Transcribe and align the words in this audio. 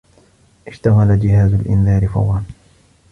اشتغل 0.67 1.19
جهاز 1.19 1.53
الإنذار 1.53 2.07
فورا. 2.07 2.43